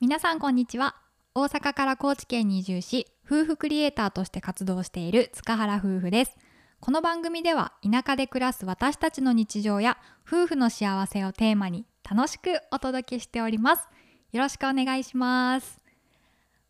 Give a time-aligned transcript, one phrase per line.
[0.00, 0.94] 皆さんこんにちは。
[1.34, 6.36] 大阪から高知県に移住し夫婦クリエイターとして活動している塚原夫婦です。
[6.78, 13.88] この番組では田舎で暮らす私たちの日常や夫婦の幸せをテーマに楽しくお届けしております。
[14.30, 15.80] よろしくお願いします。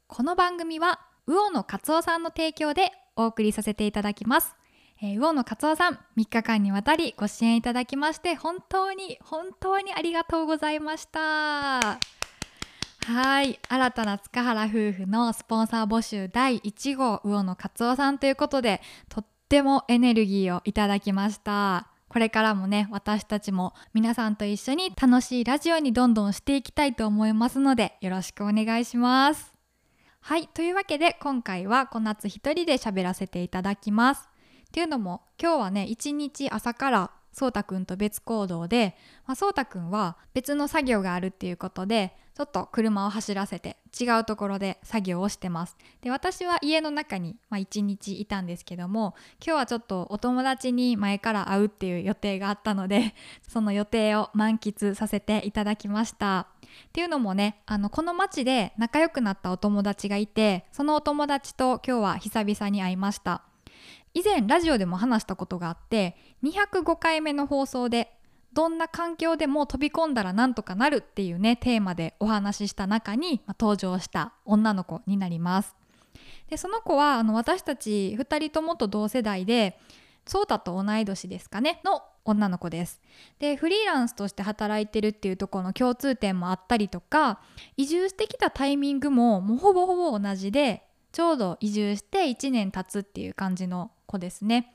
[0.07, 4.57] この番組は魚野勝夫さんの提供でお送りさせていただきます。
[5.03, 12.18] えー、魚野勝夫さん3日間にわたりご支援いただきまして本当に本当にありがとうございました。
[13.09, 13.59] はい。
[13.67, 21.89] 新たな塚原夫婦のスポンサー募集第1号魚野勝夫さんということでとってもエネルギーをいただきました。
[22.11, 29.55] これからもね私たちも皆さんと一緒に楽しいラジオにどんどんしていきたいと思いますのでよろしくお願いします。
[30.21, 30.47] はい。
[30.49, 34.29] というわけで今回は小夏一人で喋らせていただきます。
[34.67, 38.97] っていうのも今日はね一日朝からそうたくんと別行動で、
[39.27, 45.77] まあ、そうたくんは別の作業があるっていうことでちょっと車を走らせて違うところで作業をしてます。
[46.03, 56.47] で私は家の中に、まあ、1日いたんですけども今日はちょっとお友達に前から会うっていう予定があったので その予定を満喫させていただきました。
[56.89, 63.48] っていうのもねあのこの町で仲良くなったお友達がいてそのお友達と今日は久々に会いました。
[64.15, 68.13] 以前ラジオでも話したことがあって205回目の放送で
[68.53, 75.77] どんな環境でも飛び込んだらなんとかなるっていうねテーマでお話しした中に、登場した女の子になります。
[76.49, 79.79] でその子はあの私たち2人ともと同世代で
[80.27, 83.01] ソータと同い年ですかねの女の子です。
[83.39, 87.41] でフリーランスとして働いてるっていうところの共通点もあったりとか
[87.77, 94.75] 移住してきたタイミングももうほぼほぼ同じでちょうど移住して1年経つっていう感じの子ですね。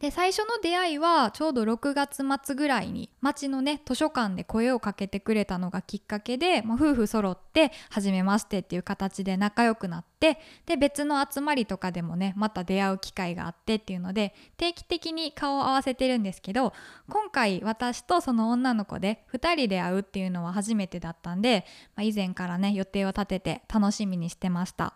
[0.00, 16.72] で最初の出会いはちょうど6月末ぐらいに町のね図書館で声をかけてくれたのがきっかけで、まあ、夫婦揃って初めましてっていう形で仲良くなってで別の集まりとかでもねまた出会う機会があってっていうので定期的に顔を合わせてるんですけど
[17.08, 21.64] 今回私とその女の子で2人で会うっていうのは初めてだったんで、
[21.96, 24.94] まあ、以前からね予定を立てて楽しみにしてました。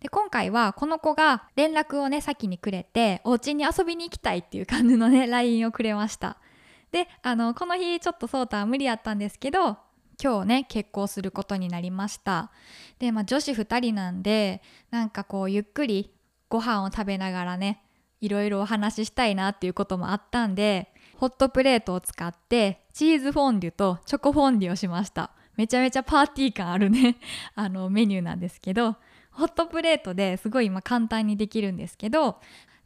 [0.00, 6.38] で今回はこの子が連絡をね先にくれてお家に遊びに行きたいっていう感じのね LINE をくれました。
[6.90, 9.78] であのこの日ちょっとそうたは無理やったんですけど
[10.22, 12.50] 今日ね結婚することになりました。
[12.98, 16.10] でまあ女子2人なんでなんかこうゆっくり
[16.48, 17.82] ご飯を食べながらね
[18.20, 25.30] いろいろお話ししたいなっていうこともあったんでホットプレートを使ってチーズフォンデュとチョコフォンデュをしました。
[25.56, 27.18] めちゃめちゃパーティー感あるね
[27.54, 28.96] あのメニューなんですけど
[29.40, 32.36] ホットプレートですごい今簡単にできるんですけど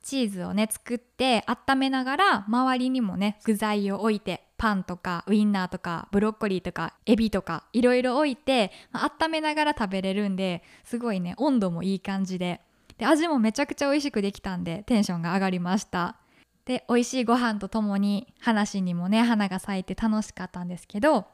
[0.05, 12.61] チーズをね作って温めながら周りにもね具材を置いてパンとかウインナーとかブロッコリーとかエビとかいろいろ置いて、まあ、温めながら食べれるんですごいね温度もいい感じで。
[12.99, 16.17] で味もめちゃくちゃ美味しくできたんでテンションが上がりました。
[16.65, 21.27] で美味しいご飯とともに話にもね花が咲いて楽しかったんですけど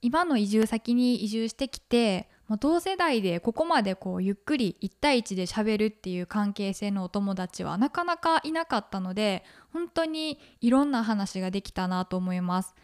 [0.00, 12.74] 今の移住先に移住してきてもう同世代でここまでこうゆっくり1対1で喋るっていう関係性のお友達はなかなかいなかったので本当にいろんな話ができたなと思います。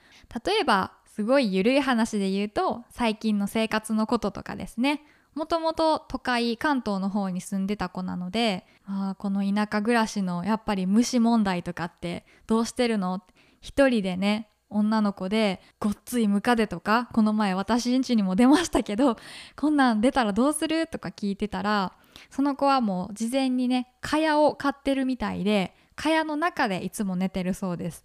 [0.44, 5.02] 例えばすごいゆるい話で言うと最近の生活のこととかですね。
[5.34, 13.20] もともと都会関東の方に住んでた子なので、まあ、この田舎暮らしのやっぱり虫問題とかってどうしてるの？
[13.60, 19.16] 一人でね女の子でごっついムカデとかこの前私んちにも出ましたけど
[19.56, 21.92] こんなん出たらどうするとか聞いてたら
[22.28, 28.04] その子はもう事前にね蚊帳を買ってるみたいで蚊帳の中でいつも寝てるそうです。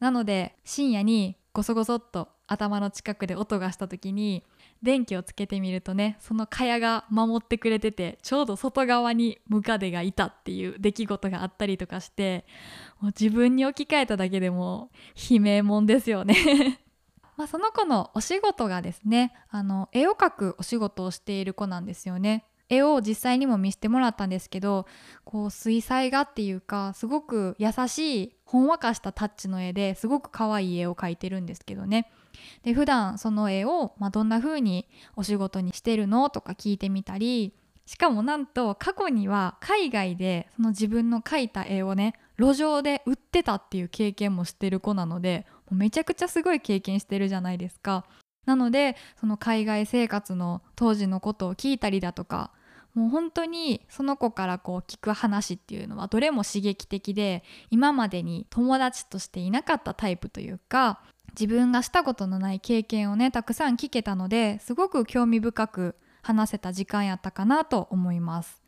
[0.00, 4.42] なので深夜にゴソゴソっと頭の近くで音がした時に
[4.82, 12.44] 電気をつけてみるとねその蚊帳が守ってくれててちょうど外側にムカデがいたっていう出来事があったりとかして
[13.00, 14.90] もう自分に置き換えただけでも
[15.30, 16.80] 悲鳴もんですよね。
[17.36, 22.44] まあその子のお仕事がですねあの絵を描くお仕事をしている子なんですよね。
[22.68, 24.86] 絵を実際にも見せてもらったんですけど
[25.24, 32.10] こう水彩画っていうかすごく優しいほんわかしたタッチの絵ですごく可愛い絵を描いてるんですけどね。
[32.62, 37.54] で普段その絵を、まあ、どんな風にお仕事にしてるのとか聞いてみたり
[37.86, 48.04] しかもなんと過去には海外でその自分の描いた絵をね路上で売ってたっていう経験もしてる子なのでもうめちゃくちゃすごい経験してるじゃないですか。
[48.46, 52.50] なのでその海外生活の当時のことを聞いたりだとか
[52.94, 61.00] もう本当にその子からこう聞く話っていうのはどれも刺激的で今までに友達としていなかったタイプというか
[61.32, 68.62] 自分がしたことのない経験をねたくさん聞けたのですごく興味深く話せた時間やったかなと思います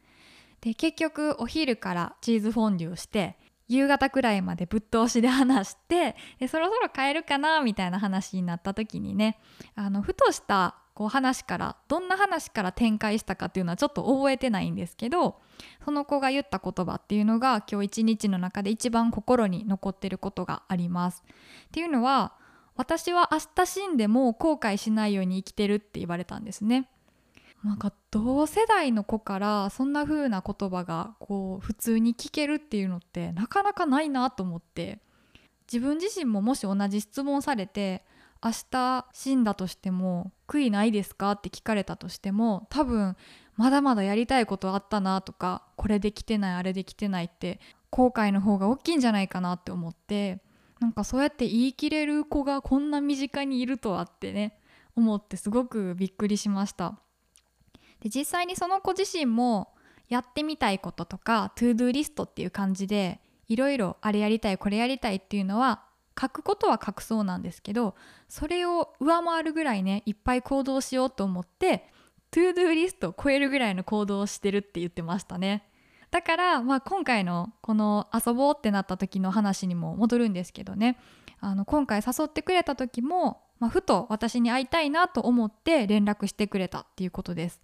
[0.61, 3.37] で結局お昼からチーズフォンデュをして
[3.69, 9.39] 夕方くらいまでぶっ通しで話してでそろそろ帰るかなみたいな話になった時にね
[9.77, 15.41] あのふとしたこう話からどんな話から展開したかっていうのはちょっと覚えてないんですけど
[15.85, 21.23] その子が言った言葉っていうのが今日一日の中で一番心に残ってることがあります。
[21.69, 22.35] っていうのは
[22.81, 26.89] 私は明日死んでも後悔しないように生きてるって言われたんですね。
[27.63, 34.99] なんか同世代の子からそんな風な言葉がこう普通に聞けるっていうのってなかなかないなと思って
[35.71, 38.03] 自分自身ももし同じ質問されて
[38.43, 43.15] 明日死んだとしても悔いないですかって聞かれたとしても多分
[43.57, 47.61] まだまだやりたいことあったなとかこれできてないあれできてないって
[47.91, 50.41] 後悔の方が大きいんじゃないかなって思って
[50.81, 54.59] なんかそうやって言い切れる子がこんな身近にいるとはってね
[54.97, 56.99] 思ってすごくびっくりしました。
[58.01, 59.75] で実際にその子自身も
[60.09, 65.83] やってみたいこととか to do list っていう感じでいろいろあれやりたいこれやりたいっていうのは
[66.21, 67.95] 書くことは書くそうなんですけど
[68.29, 71.87] それを上回るぐらいねいっぱい行動しようと思って
[72.31, 75.65] to do list を超えるぐらいの行動をしてるって言ってましたね
[76.11, 80.99] だから、まあ、今回のこの遊ぼうってなった時の話にも戻るんですけどね
[81.41, 87.61] あの今回誘ってくれた時も、まあ、ふと私に会いたいなと思って連絡してくれたっていうことです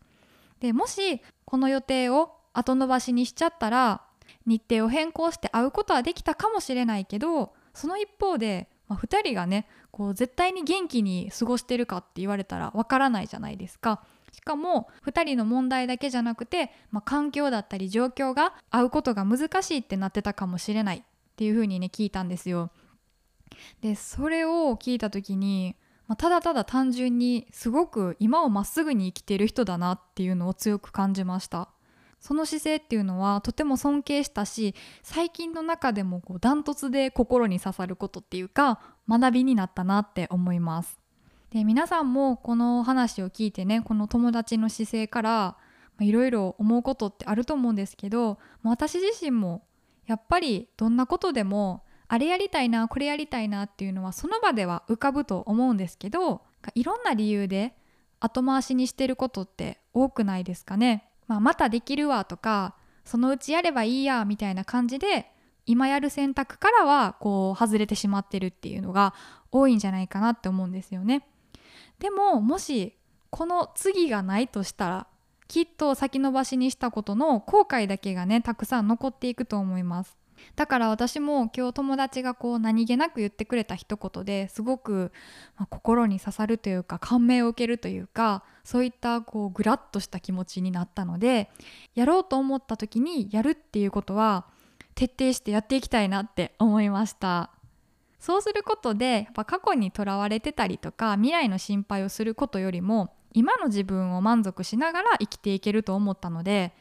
[0.60, 4.02] でもしこの予定を後延ばしにしちゃったら
[4.46, 14.02] 日程を変更して会うことはできたかもしれないけどその一方で、まあ、2人がねこう絶対に元気に過ごしてるかって言われたらわからないじゃないですか。
[14.36, 21.02] しかも2人の問題だけじゃなくて、まあ、環境だったり状況が会うことが難しいってなってたかもしれないっ
[21.36, 22.70] ていうふうにね聞いたんですよ。
[23.80, 25.74] でそれを聞いた時に
[26.06, 31.68] まあ、ただただ単純にすごく今をまっすぐに生きてる人だなっていうのを強く感じました
[32.20, 41.00] その姿勢っていうのはとても尊敬したし最近の中でもこうダントツで心に刺さることっていうか学びになったなって思います
[41.56, 45.56] で皆さんもこの話を聞いてねこの友達の姿勢から
[46.00, 49.62] いろいろ思うことってあると思うんですけど私自身も
[50.06, 56.42] やっぱりどんなことでもあれやりたいなこれやりたいなっていうのはその場では浮かぶと思うんですけど
[56.74, 57.74] いろんな理由で
[58.20, 62.74] 後回しにしてることって多くないですかね、まあ、またできるわとか
[63.06, 65.32] そのうちやればいいやみたいな感じで
[65.64, 69.14] 今やる選択からはこう外れてしまってるっていうのが
[69.50, 71.26] 多いんじゃないかなって思うんですよね。
[71.98, 72.96] でももし
[73.30, 75.06] この次がないとしたら
[75.48, 80.16] きっと先延ばしにしたことの後悔だけがねたくさん残っていくと思います。
[80.54, 85.10] だから私も今日友達がこう何気なく言ってくれた一言ですごく、
[85.56, 91.50] ま、心に刺さるというか感銘を受けるというかそういったこうグラッとした気持ちになったので
[91.94, 94.46] やろうと思った時にやるっていうことは
[94.94, 97.50] 徹底してやっていきたいなって思いました。
[98.18, 106.72] そうすることでやっぱ過去にとらわれてたりとか未来の心配をすることよりも今の自分を満足しながら生きていけると思ったので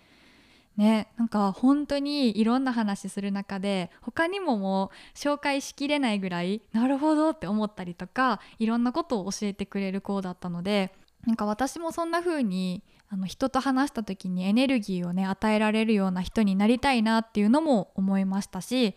[0.78, 10.94] ねなんか本当にいろんな話する中で他にももう紹介しきれないぐらいなるほどって思ったりとかいろんなことを教えてくれる子だったので
[11.26, 18.96] なんか私もそんな風にあの人と話した時にエネルギーをね与えられるような人になりたいなっていうのも思いましたし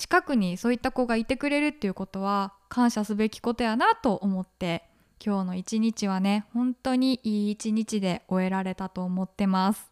[0.00, 4.84] 近くにそういった子がいてくれるっていうことは感謝すべきことやなと思って
[5.22, 9.90] 今日の一日はね本当にいい一日で終えられたと思ってます。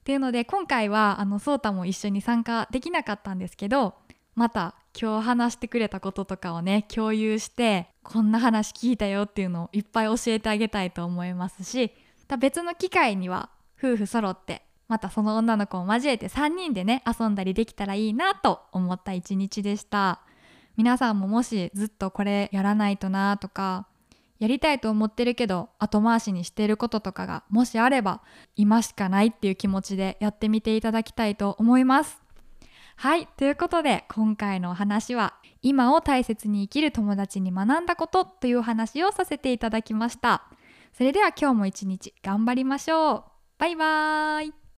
[0.00, 3.94] っていうので今回はあのソータも一緒に参加できなかったんですけど
[4.34, 11.92] また今日話してくれたこととかをね共有してこんな話聞いたよっていうのをいっぱい教えてあげたいと思いますし
[12.22, 20.20] また別の機会には夫婦揃ってまたその女の子を交えて3人でね遊んだりできたらいいなと思った一日でした。
[20.76, 23.86] 皆さんももしずっとこれやらないとなとか
[24.40, 28.22] やりたいと思ってるけど後回しにしてることとかがもしあれば
[28.56, 32.22] 今しかないっていう気持ちでやってみていただきたいと思います。
[32.96, 40.44] はいということで今回のお話は今を大切に生きる友達に学んだことという話をさせていただきました。
[40.92, 43.24] それでは今日も一日頑張りましょう。
[43.58, 44.63] バイバーイ。